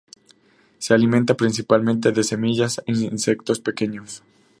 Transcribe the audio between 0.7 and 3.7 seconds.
Se alimenta principalmente de semillas e insectos